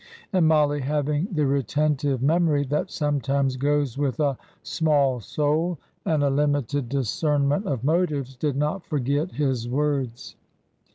[0.33, 6.25] And Mollie, having the retentive memory that sometimes goes with a small soul and a
[6.31, 6.89] WHEN HEARTS ARE YOUNG 139 limited
[7.61, 10.35] discernment of motives, did not forget his words.